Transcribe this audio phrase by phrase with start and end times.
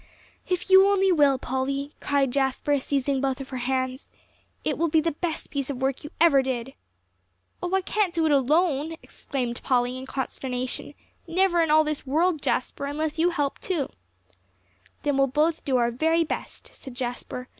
[0.49, 4.09] "If you only will, Polly," cried Jasper, seizing both of her hands,
[4.63, 6.73] "it will be the best piece of work you ever did."
[7.61, 10.95] "Oh, I can't do it alone," exclaimed Polly, in consternation.
[11.27, 13.89] "Never in all this world, Jasper, unless you help too."
[15.03, 17.47] "Then we'll both try our very best," said Jasper.